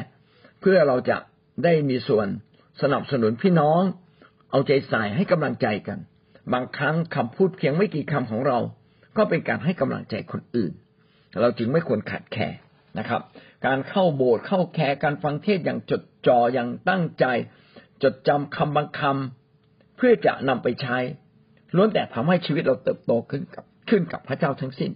[0.62, 1.18] เพื่อเราจะ
[1.64, 2.28] ได้มีส่วน
[2.82, 3.82] สนับสนุนพี่น้อง
[4.52, 6.00] เอาใจใส่ให้กำลังใจกัน
[6.54, 8.60] บางครั้งคำพูดเพียงไม่กี่คำของเรา
[9.18, 10.72] ก็เป็นการให้กำลังใจคนอื่น
[11.42, 12.58] เราจึงไม่ควรขาด care
[13.00, 13.22] นะครับ
[13.66, 17.26] การเข้าโบสถ์เข้า care การฟังเทศน์อย่างจดจ่ออย่างตั้งใจ
[18.04, 20.98] จดจำคำบางคำเพื่อจะนำไปใช้
[21.76, 24.92] ล้วนแต่ทำให้ชีวิตเราเติบโตขึ้นกับขึ้นกับพระเจ้าทั้งสิ้น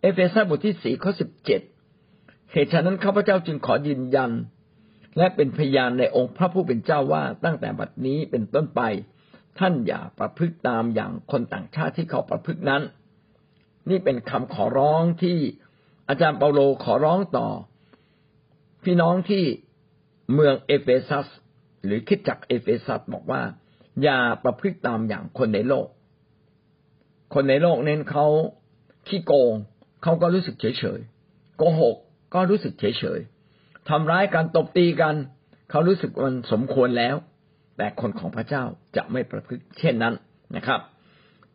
[0.00, 1.60] เอเฟซัสบทที่สี่ข้อสิบเจ็ด
[2.52, 4.30] เหตุฉะนั้นข้าพเจ้าจึงขอยืนยัน
[5.18, 8.80] และเป็นพยานในองค์พระผู้เป็นเจ้าว่าตั้งแต่บัดนี้เป็นต้นไป
[9.58, 12.82] ท่านอย่าประพฤติตามอย่างคนต่างชาติที่เขาประพฤตินั้น
[13.90, 15.38] นี่เป็นคำขอร้องที่
[16.10, 17.48] อาจารย์เปาโลขอร้องต่อ
[18.84, 19.44] พี่น้องที่
[20.34, 21.26] เมืองเอเฟซัส
[21.84, 23.42] หรือคริสตจักรเอเฟซัสบอกว่า
[24.02, 25.86] อย่าประพฤติตามอย่างคนในโลก
[27.34, 28.26] คนในโลกเนี้ยเขา
[29.08, 29.52] ขี้โกง
[30.02, 31.00] เขาก็รู้สึกเฉยเฉย
[31.56, 31.96] โกหก
[32.34, 33.20] ก็รู้สึกเฉยเฉย
[33.88, 35.14] ทำร้ายกันตบตีกัน
[35.70, 37.16] เขารู้สึกมันสมควรแล้ว
[37.76, 38.64] แต่คนของพระเจ้า
[38.96, 40.14] จะไม่ประพฤติเช่นนั้น
[40.56, 40.80] นะครับ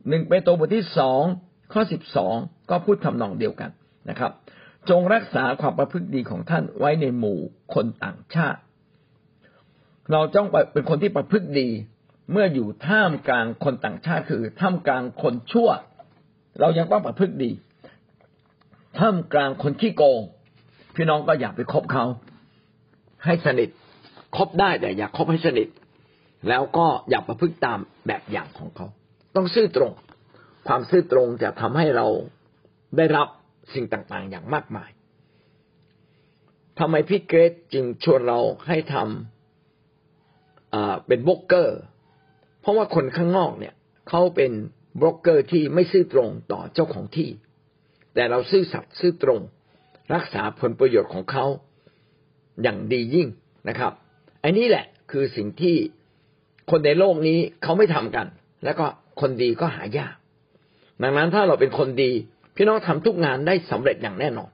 [0.07, 1.23] หนึ่งเปโตรบทที่สอง
[1.73, 2.35] ข้อสิบสอง
[2.69, 3.71] ก็พูดทำนองเดียวกัน
[4.09, 4.31] นะครับ
[4.89, 7.39] จงรักษาความประพฤติดีของท่านไว้ในหมู่
[7.73, 8.59] คนต่างชาติ
[10.11, 11.69] เราต้องเป็นคนที่ประพฤติดี
[12.31, 15.69] เมื่ออยู่ท่ามกลางคนต่างชาติคือท่ามกลางคนชั่ว
[16.59, 17.51] เรายังต้องประพฤติดี
[18.99, 20.21] ท่ามกลางคนขี้โกง
[20.95, 22.05] พี่น้องก็อย่าไปคบเขา
[23.25, 23.69] ให้สนิท
[24.37, 25.67] คบได้แต่อย่าคบให้สนิท
[26.49, 28.87] แล้วก็อย่าประพฤติตามแบบอย่างของเขา
[29.35, 29.91] ต้องซื่อตรง
[30.67, 32.07] ความซื่อตรงจะทำให้เรา
[32.97, 33.27] ได้รับ
[33.73, 34.89] สิ่งต่างๆ อย่างมากมาย
[36.79, 41.79] ทำไมพี่เกรซจึงชวนเราให้ทำเป็นบล็อกเกอร์
[42.61, 43.73] เพราะว่าคนข้างนอกเนี่ย
[44.09, 44.51] เขาเป็น
[45.01, 47.29] บล็อกเกอร์ที่ไม่ซื่อตรงต่อเจ้าของที่
[48.13, 49.41] แต่เราซื่อสัตย์ซื่อตรง
[50.13, 51.45] รักษาผลประโยชน์ของเขา
[52.61, 53.27] อย่างดียิ่ง
[53.69, 53.91] นะครับ
[54.43, 55.75] อันนี้แหละคือสิ่งที่
[56.71, 58.27] คนในโลกนี้เขาไม่ทำกัน
[58.63, 58.85] แล้วก็
[59.21, 60.15] คนดีก็หายาก
[61.01, 62.11] ดังนั้นถ้าเราเป็นคนดี
[62.55, 64.51] พี่น้องทำทุกงานได้สำเร็จอย่างแน่นอน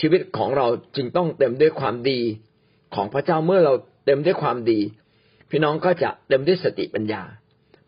[0.00, 2.20] ชีวิตของเราจึงต้องเต็มด้วยความดี
[2.94, 3.74] ของพระเจ้าเมื่อเรา
[4.06, 4.80] เต็มด้วยความดี
[5.50, 7.22] พี่น้องก็จะเต็มด้วยสติปัญญา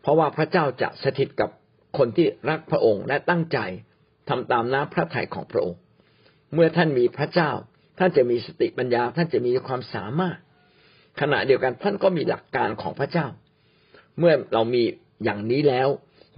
[0.01, 1.49] เพราะว่าพระเจ้าจะสถิตกับ
[1.97, 3.57] คนที่รักพระองค์และตั้งใจ
[4.29, 5.79] ทำตามน้ำพระทัยของพระองค์
[6.53, 7.51] เมื่อท่านมีพระเจ้า
[7.99, 10.37] ท่านจะมีสติปัญญา ท่านจะมีความสามารถ
[11.21, 13.27] ขณะเดียวกันท่านก็มีหลักการของพระเจ้า
[14.19, 14.83] เมื่อเรามี
[15.23, 15.87] อย่างนี้แล้ว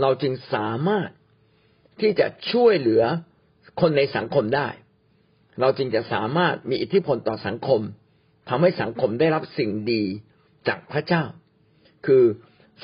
[0.02, 1.10] เราจึงสามารถ
[2.02, 3.04] ที่จะช่วยเหลือ
[3.82, 4.68] คนในสังคมได้
[5.60, 7.82] เราจึงจะสามารถมีอิทธิพลต่อสังคม
[8.50, 10.04] ทำให้สังคมได้รับสิ่งดี
[10.68, 11.24] จากพระเจ้า
[12.06, 12.24] คือ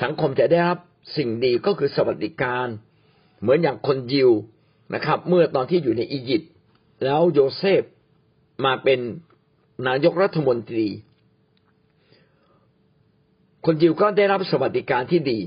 [0.02, 0.78] สังคมจะได้รับ
[1.16, 2.66] สิ่งดีก็คือสวัสดิการ
[3.40, 4.30] เหมือนอย่างคนยิว
[4.94, 6.50] นะครับ เมื่อตอนที่อยู่ในอียิปต์
[7.04, 7.82] แล้วโยเซฟ
[8.64, 9.00] มาเป็น
[9.88, 10.86] นายกรัฐมนตรี
[13.64, 15.38] คนยิวก็ได้รับสวัสดิการที่ดี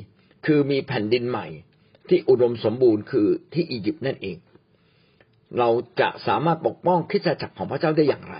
[0.45, 1.47] คือมีแผ่นดินใหม่
[2.11, 4.37] ที่อุดมสมบูรณ์คือที่อียิปต์นั่นเอง
[5.59, 5.69] เรา
[6.01, 8.35] จะสามารถปกป้องคิดจักรของพระเจ้าได้อย่างไร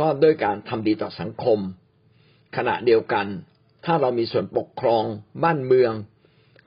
[0.00, 1.58] ก็ด้วยการทำดีต่อสังคม
[2.56, 3.26] ขณะเดียวกัน
[3.84, 5.04] ถ้าเรามีส่วนปกครอง
[5.44, 5.92] บ้านเมือง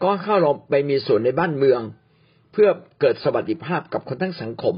[0.04, 1.82] ก็เข้าเราไปมีส่วนในบ้านเมือง
[2.52, 4.76] เพื่อเกิดสวัสดิภาพกับคนทั้งสังคม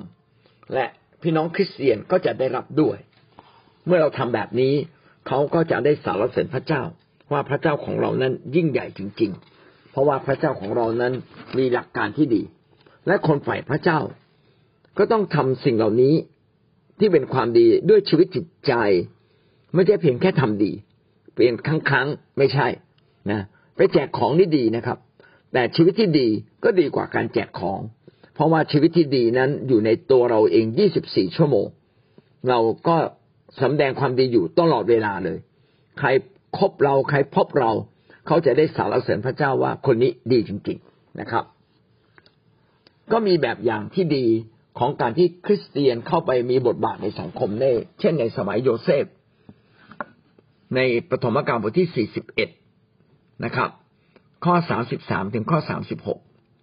[0.74, 0.86] และ
[1.22, 2.98] พี่น้องคริสเตียนก็จะได้รับด้วย
[3.86, 4.74] เมื่อเราทำแบบนี้
[5.28, 6.84] เขาก็จะได้สารเสริญพระเจ้า
[7.32, 9.49] ว่าพระเจ้าของเรานั้นยิ่งใหญ่จริง ๆ
[10.00, 11.14] ราะว่าพระเจ้าของเรานั้น
[11.58, 12.42] มีหลักการที่ดี
[13.08, 14.00] และคนฝ่ายพระเจ้า
[14.98, 16.16] ก็ต้องทำสิ่งเหล่านี้
[17.00, 18.74] ที่เป็นความดีด้วยชีวิตจิตใจ
[19.74, 20.72] ไม่ใช่เพียงแค่ทำดี
[21.34, 22.08] เป็นครั้งครั้ง
[22.38, 22.68] ไม่ใช่
[23.32, 23.42] นะ
[23.76, 24.98] ไปแจกของนี่ดีนะครับ
[25.54, 26.28] แต่ชีวิตที่ดี
[26.64, 27.80] ก็ดีกว่าการแจกของ
[28.34, 30.66] เพราะว่าชีวิตที่ดีนั้นอยู่ในตัวเราเอง
[31.02, 31.68] 24 ชั่วโมง
[32.50, 32.96] เราก็
[33.62, 35.38] สำแดงความดีอยู่ตลอดเวลาเลย
[36.00, 36.08] ใคร
[36.58, 37.72] คบเราใครพบเรา
[38.28, 41.44] เขาจะได้สารเสริญพระเจ้าว่าคนนี้ดีจริง ๆนะครับ
[43.12, 44.26] ก็มีแบบอย่างที่ดี
[44.80, 49.06] ของการที่คริสเตียนเข้าไปมีบทบาทในสังคมเน่เช่นในสมัยโยเซฟ
[50.76, 50.80] ใน
[51.10, 52.08] ปฐมกาลบทที่
[52.78, 53.70] 41 นะครับ
[54.46, 54.56] ข้อ
[54.96, 55.60] 33 ถึงข้อ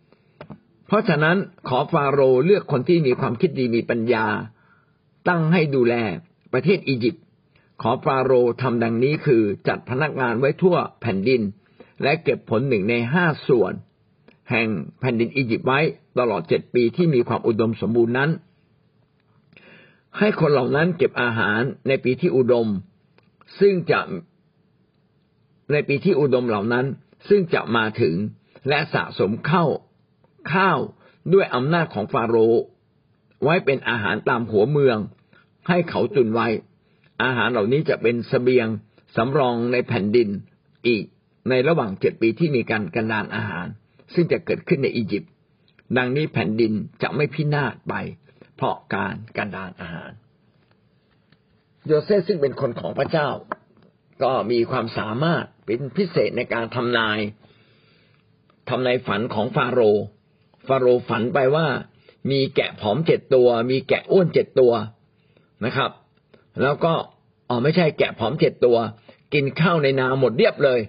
[0.06, 1.36] 36 เพราะฉะนั้น
[1.68, 4.26] ขอฟาโรห์เลือกคนที่มีความคิดดีมีปัญญา
[5.28, 5.94] ตั้งให้ดูแล
[6.52, 7.24] ประเทศอียิปต์
[7.82, 11.42] ขอฟาโรห์ทำดังนี้คือจัดพนักงานไว้ทั่วแผ่นดิน
[12.02, 13.72] และเก็บผลหนึ่งในห้าส่วน
[14.50, 14.68] แห่ง
[15.00, 15.80] แผ่นดินอียิปต์ไว้
[16.18, 18.30] ตลอดเจ็ดปีที่มีความอุดมสมบูรณ์นั้น
[20.18, 22.68] ให้คนเหล่านั้นเก็บอาหารในปีที่อุดม
[23.60, 24.00] ซึ่งจะ
[25.72, 26.86] ในปีที่อุดมเหล่านั้น
[27.28, 28.14] ซึ่งจะมาถึง
[28.68, 29.64] และสะสมเข้า
[30.52, 30.78] ข้าว
[31.32, 32.62] ด้วยอำนาจของฟาโรห์
[33.42, 34.98] ไว้เป็นอาหารตามหัวเมือง
[35.68, 36.48] ให้เขาตุนไว้
[37.22, 38.66] อาหารเหล่านี้จะเป็นสเสบียง
[39.16, 40.28] สำรองในแผ่นดิน
[40.88, 41.04] อีก
[41.50, 43.66] ในระหว่างเจ็ดปีที่มีการกันดานอาหาร
[44.14, 45.32] ซึ่งจะเกิดขึ้นในอียิปต์
[45.96, 47.94] ดังนี้แผ่นดินจะไม่พินาศไป
[48.56, 50.10] เพราะการกันดานอาหาร
[51.86, 53.28] โยเซฟซึ่งเป็นคนของพระเจ้า
[54.22, 57.18] ก็มีความสามารถเป็นพิเศษในการทำนาย
[58.68, 60.04] ทำนายฝันของฟาโรห์
[60.66, 61.66] ฟาโรห์ฝันไปว่า
[62.30, 64.72] มีแกะผอมเจ็ดตัว มีแกะอ้วนเจ็ดตัว
[65.64, 65.90] นะครับ
[66.62, 66.92] แล้วก็
[67.48, 68.76] อ๋อไม่ใช่แกะผอมเจ็ดตัว
[69.34, 70.80] กินข้าวในนาหมดเรียบเลย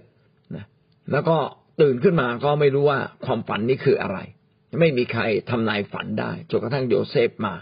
[0.56, 0.66] นะ
[1.12, 1.38] แล้วก็
[1.82, 4.18] ตื่นขึ้นมาก็ไม่รู้ว่าความฝันนี้คืออะไร
[4.80, 7.54] ไม่มีใครทำนายฝันได้จนกระทั่งโยเซฟมา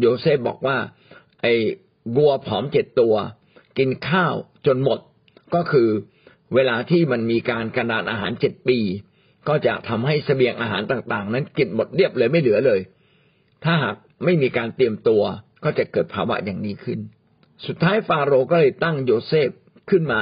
[0.00, 0.76] โยเซฟบอกว่า
[1.42, 1.52] ไอ้
[2.16, 3.14] วัวผอมเจ็ดตัว
[3.78, 4.34] กินข้าว
[4.66, 4.98] จนหมด
[5.54, 5.88] ก็คือ
[6.54, 8.78] เวลาที่มันมีการกระดานอาหารเจ็ดปี
[9.48, 12.80] ก็จะทำให้เสบียงอาหารต่างๆ นั้นกินหมดเรียบเลยไม่เหลือเลย
[13.64, 15.22] ถ้าหากไม่มีการเตรียมตัว
[15.64, 16.98] ก็จะเกิดภาวะอย่างนี้ขึ้น
[17.66, 19.50] สุดท้ายฟาโรห์ก็เลยตั้งโยเซฟ
[19.90, 20.20] ขึ้นมา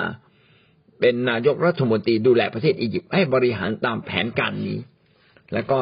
[1.01, 4.79] เป็นนายกรัฐมนตรีดูแลประเทศอียิปต์ให้บริหารตามแผนการนี้
[5.53, 5.81] แล้วก็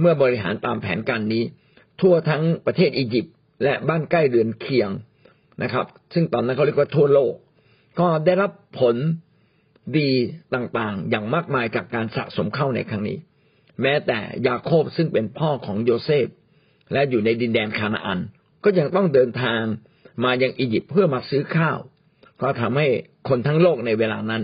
[0.00, 1.42] เมื่อบริหารตามแผนการนี้
[2.00, 4.90] ทั่วทั้งประเทศอียิปต์และบ้านใกล้เรือนเคียง
[5.62, 7.34] นะครับ ซึ่งตอนนั้นเขาเรียกว่าทั่วโลก
[8.00, 8.96] ก็ได้รับผล
[9.98, 10.10] ดี
[10.54, 13.18] ต่างๆ อย่างมากมายจากการสะสมเข้าในครั้งนี้
[13.82, 16.26] แม้แต่ยาโคบซึ่งเป็นพ่อของโยเซฟ
[16.92, 18.20] และอยู่ในดินแดนคานาอัน
[18.64, 19.62] ก็ยังต้องเดินทาง
[20.24, 21.78] มายังอียิปต์เพื่อมาซื้อข้าว
[22.40, 22.86] ก็ทำให้
[23.28, 24.42] คนทั้งโลกในเวลานั้น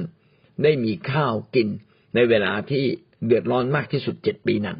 [0.62, 1.68] ได้มีข้าวกิน
[2.14, 2.84] ในเวลาที่
[3.26, 4.78] เดือดร้อนมากที่สุดเจ็ดปีนั้น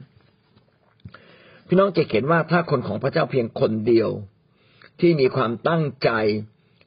[1.66, 4.11] พี่น้องจะเห็นว่าถ้าคนของพระเจ้าเพียงคนเดียว
[5.00, 6.11] ที่มีความตั้งใจ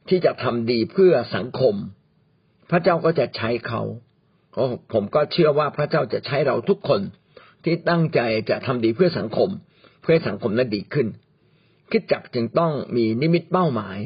[0.10, 1.76] ที่จะทำดีเพื่อสังคม
[2.70, 3.82] พระเจ้าก็จะใช้เขา
[4.94, 7.02] ผมก็เชื่อว่าพระเจ้าจะใช้เราทุกคน
[7.64, 9.50] ที่ตั้งใจจะทำดีเพื่อสังคม
[10.02, 11.08] เพื่อสังคมนั้นดีขึ้น
[11.92, 13.98] คิดจักจึงต้องมีนิมิตเป้าหมาย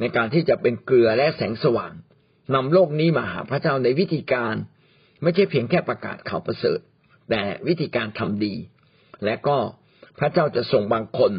[0.00, 1.92] ในการที่จะเป็นเกลือและแสงสว่าง
[2.54, 4.54] นำโลกนี้มาหาพระเจ้าในวิธีการ
[5.22, 6.80] ไม่ใช่เพียงแค่ประกาศข่าวประเสริฐ
[7.30, 8.54] แต่วิธีการทำดี
[9.24, 9.56] และก็
[10.18, 11.32] พระเจ้าจะส่งบางคน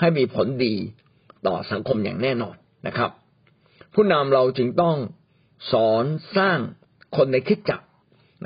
[0.00, 0.74] ให้มีผลดี
[1.46, 2.56] ต่อสังคมอย่างแน่นอน
[2.86, 3.10] นะครับ
[3.94, 4.96] ผู้นำเราจึงต้อง
[5.72, 6.04] สอน
[6.36, 6.58] สร้าง
[7.16, 7.80] คนในคิดจัก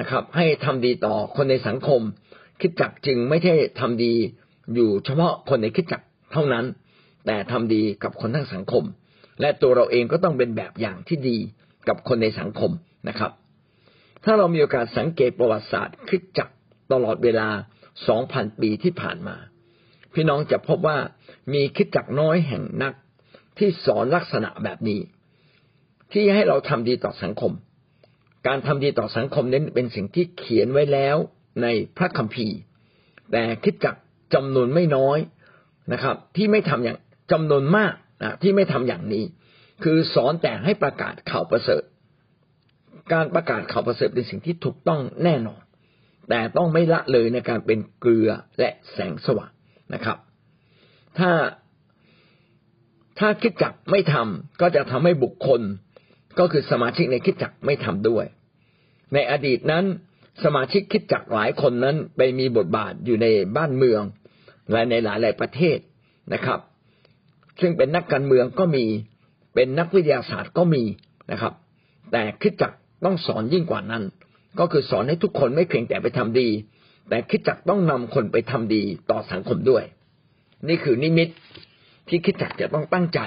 [0.01, 2.01] นะครับ ให้ทำดีต่อคนในสังคม
[2.61, 4.13] คิดจักจึงไม่ใช่ทำดี
[4.75, 6.65] อยู่เฉพาะคนในคิดจัก เท่านั้น
[7.27, 8.85] แต่ทำดีกับคนทั้งสังคม
[9.41, 11.37] และตัวเราเองก็ต้องเป็นแบบอย่างที่ดี
[11.89, 12.71] กับคนในสังคม
[13.09, 13.33] นะครับ
[14.25, 16.49] ถ้าเรามีโอกาสสังเกตประวัติศาสตร์คิดจัก
[16.93, 17.49] ตลอดเวลา
[18.09, 19.37] สองพันปีที่ผ่านมา
[20.15, 20.99] พี่น้องจะพบว่า
[21.53, 22.95] มีคิดจักน้อยแห่งนัก
[23.59, 25.01] ที่สอนลักษณะแบบนี้
[26.13, 27.53] ที่ให้เราทำดีต่อสังคม
[28.47, 31.17] การทำดีต่อสังคมนั้นเป็นสิ่งที่เขียนไว้แล้ว
[31.63, 32.57] ในพระคัมภีร์
[33.33, 33.97] แต่คิดจัก
[34.35, 35.19] จำนวนไม่น้อย
[35.93, 36.99] นะครับ ที่ไม่ทำอย่าง
[37.33, 39.25] จำนวนมากนะที่ไม่ทำอย่างนี้
[39.85, 41.83] คือสอนแต่ให้ประกาศข่าวประเสริฐ
[43.13, 45.63] การประกาศข่าวประเสริฐเป็นสิ่งที่ถูกต้องแน่นอน
[46.29, 49.53] แต่ต้องไม่ละเลยในการเป็นเกลือและแสงสว่าง
[49.95, 50.19] นะครับ
[51.19, 51.31] ถ้า
[53.19, 55.61] ถ้าคิดจักไม่ทำก็จะทำให้บุคคล
[56.39, 58.25] ก็คือสมาชิกในคิดจักไม่ทำด้วย
[59.15, 59.85] ในอดีตนั้น
[60.45, 64.03] สมาชิกคิดจักหลายคนนั้นไปมีบทบาทอยู่ในบ้านเมือง
[64.73, 65.79] และในหลายหลายประเทศ
[66.35, 66.61] นะครับ
[67.61, 68.85] ซึ่งเป็นนักการเมืองก็มี
[69.55, 70.83] เป็นนักวิทยาศาสตร์ก็มี
[71.33, 71.53] นะครับ
[72.13, 72.73] แต่คิดจัก
[73.05, 74.05] ต้องสอนยิ่งกว่านั้น
[74.59, 76.49] ก็คือสอนให้ทุกคนไม่เพียงแต่ไปทำดี
[77.09, 79.85] แต่คิดจักต้องนำคนไปทำดีต่อสังคมด้วย
[80.69, 81.29] นี่คือนิมิต
[82.09, 83.21] ที่คิดจักจะต้องตั้งใจ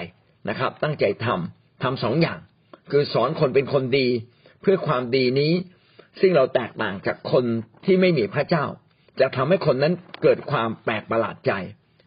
[0.50, 2.40] นะครับ ตั้งใจทำทำสองอย่าง
[2.92, 4.08] คือสอนคนเป็นคนดี
[4.62, 5.54] เพื่อความดีนี้
[6.20, 7.46] ซึ่งเราแตกต่างจากคน
[7.86, 8.66] ที่ไม่มีพระเจ้า
[9.22, 11.52] จะทำให้คนนั้นเกิดความแปลกประหลาดใจ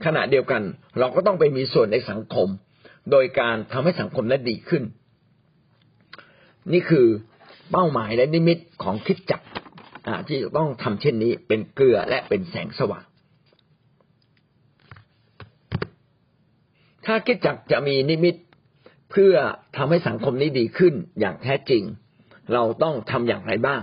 [0.05, 0.63] ขณะเดียวกัน
[0.99, 2.49] เราก็ต้องไปมีส่วนในสังคม
[3.11, 4.83] โดยการทำให้สังคมนั้นดีขึ้น
[6.73, 7.07] นี่คือ
[7.73, 9.43] เป้าหมายและนิมิตของคิดจัก
[10.29, 13.05] ที่ต้องทำเช่นนี้เป็นเกลือและเป็นแสงสว่าง
[17.07, 18.35] ถ้าคิดจักจะมีนิมิต
[19.11, 19.35] เพื่อ
[19.77, 21.83] ทำให้สังคมนี้ดีขึ้นอย่างแท้จริง
[22.53, 23.83] เราต้องทำอย่างไรบ้าง